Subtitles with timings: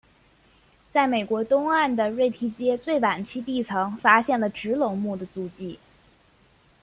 [0.91, 5.77] 在美国东岸的瑞提阶最晚期地层发现了植龙目的足迹。